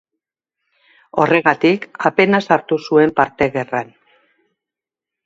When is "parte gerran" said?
3.21-3.93